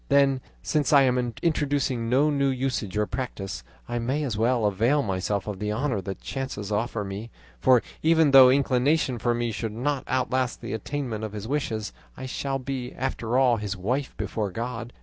[0.09, 5.03] Then, since I am introducing no new usage or practice, I may as well avail
[5.03, 9.51] myself of the honour that chance offers me, for even though his inclination for me
[9.51, 14.17] should not outlast the attainment of his wishes, I shall be, after all, his wife
[14.17, 14.91] before God.